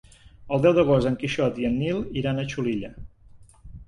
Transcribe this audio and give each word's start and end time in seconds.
El 0.55 0.61
deu 0.61 0.71
d'agost 0.77 1.09
en 1.09 1.17
Quixot 1.23 1.59
i 1.63 1.67
en 1.69 1.75
Nil 1.81 1.99
iran 2.21 2.39
a 2.39 2.47
Xulilla. 2.55 2.91